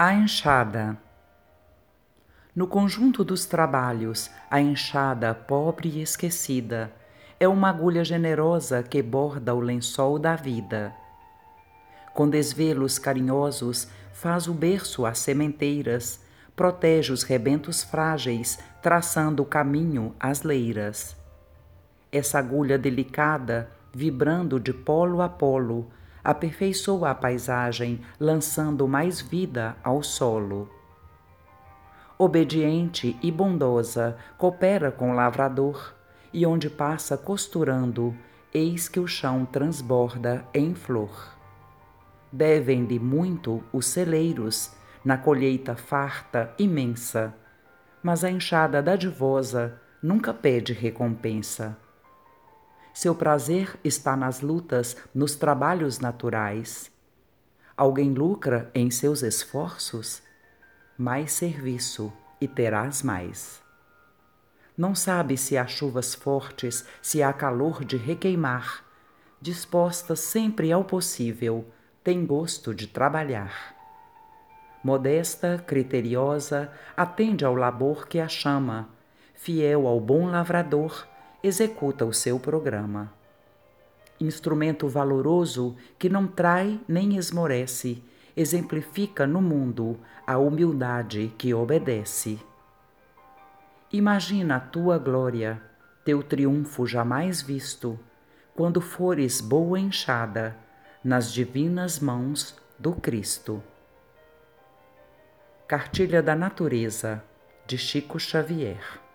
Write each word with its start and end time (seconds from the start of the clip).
A 0.00 0.14
enxada. 0.14 0.96
No 2.54 2.68
conjunto 2.68 3.24
dos 3.24 3.46
trabalhos, 3.46 4.30
a 4.48 4.60
enxada 4.60 5.34
pobre 5.34 5.88
e 5.88 6.02
esquecida 6.02 6.92
é 7.40 7.48
uma 7.48 7.68
agulha 7.68 8.04
generosa 8.04 8.80
que 8.80 9.02
borda 9.02 9.52
o 9.56 9.58
lençol 9.58 10.16
da 10.16 10.36
vida. 10.36 10.94
Com 12.14 12.30
desvelos 12.30 12.96
carinhosos, 12.96 13.88
faz 14.12 14.46
o 14.46 14.54
berço 14.54 15.04
às 15.04 15.18
sementeiras, 15.18 16.24
protege 16.54 17.12
os 17.12 17.24
rebentos 17.24 17.82
frágeis, 17.82 18.56
traçando 18.80 19.42
o 19.42 19.46
caminho 19.46 20.14
às 20.20 20.44
leiras. 20.44 21.16
Essa 22.12 22.38
agulha 22.38 22.78
delicada, 22.78 23.68
vibrando 23.92 24.60
de 24.60 24.72
polo 24.72 25.20
a 25.20 25.28
polo, 25.28 25.90
aperfeiçoa 26.22 27.10
a 27.10 27.14
paisagem, 27.14 28.00
lançando 28.18 28.86
mais 28.86 29.20
vida 29.20 29.76
ao 29.82 30.02
solo. 30.02 30.70
Obediente 32.18 33.16
e 33.22 33.30
bondosa, 33.30 34.16
coopera 34.36 34.90
com 34.90 35.12
o 35.12 35.14
lavrador, 35.14 35.94
e 36.32 36.44
onde 36.44 36.68
passa 36.68 37.16
costurando, 37.16 38.14
eis 38.52 38.88
que 38.88 39.00
o 39.00 39.06
chão 39.06 39.46
transborda 39.46 40.44
em 40.52 40.74
flor. 40.74 41.36
Devem-lhe 42.30 42.98
muito 42.98 43.62
os 43.72 43.86
celeiros, 43.86 44.72
na 45.04 45.16
colheita 45.16 45.76
farta, 45.76 46.52
imensa, 46.58 47.34
mas 48.02 48.24
a 48.24 48.30
enxada 48.30 48.82
dadivosa 48.82 49.80
nunca 50.02 50.34
pede 50.34 50.72
recompensa 50.72 51.76
seu 52.98 53.14
prazer 53.14 53.78
está 53.84 54.16
nas 54.16 54.40
lutas, 54.40 54.96
nos 55.14 55.36
trabalhos 55.36 56.00
naturais. 56.00 56.90
Alguém 57.76 58.12
lucra 58.12 58.72
em 58.74 58.90
seus 58.90 59.22
esforços? 59.22 60.20
Mais 60.98 61.30
serviço 61.30 62.12
e 62.40 62.48
terás 62.48 63.04
mais. 63.04 63.62
Não 64.76 64.96
sabe 64.96 65.36
se 65.36 65.56
há 65.56 65.64
chuvas 65.64 66.12
fortes, 66.12 66.88
se 67.00 67.22
há 67.22 67.32
calor 67.32 67.84
de 67.84 67.96
requeimar. 67.96 68.84
Disposta 69.40 70.16
sempre 70.16 70.72
ao 70.72 70.82
possível, 70.82 71.64
tem 72.02 72.26
gosto 72.26 72.74
de 72.74 72.88
trabalhar. 72.88 73.76
Modesta, 74.82 75.62
criteriosa, 75.64 76.68
atende 76.96 77.44
ao 77.44 77.54
labor 77.54 78.08
que 78.08 78.18
a 78.18 78.26
chama, 78.26 78.88
fiel 79.34 79.86
ao 79.86 80.00
bom 80.00 80.26
lavrador, 80.26 81.06
executa 81.42 82.04
o 82.04 82.12
seu 82.12 82.38
programa. 82.38 83.12
Instrumento 84.20 84.88
valoroso 84.88 85.76
que 85.98 86.08
não 86.08 86.26
trai 86.26 86.80
nem 86.88 87.16
esmorece, 87.16 88.02
exemplifica 88.36 89.26
no 89.26 89.40
mundo 89.40 89.98
a 90.26 90.36
humildade 90.38 91.32
que 91.38 91.54
obedece. 91.54 92.38
Imagina 93.92 94.56
a 94.56 94.60
tua 94.60 94.98
glória, 94.98 95.62
teu 96.04 96.22
triunfo 96.22 96.86
jamais 96.86 97.40
visto, 97.40 97.98
quando 98.54 98.80
fores 98.80 99.40
boa 99.40 99.78
enxada 99.78 100.56
nas 101.02 101.32
divinas 101.32 102.00
mãos 102.00 102.56
do 102.76 102.92
Cristo. 102.92 103.62
Cartilha 105.68 106.20
da 106.20 106.34
Natureza, 106.34 107.22
de 107.66 107.78
Chico 107.78 108.18
Xavier 108.18 109.07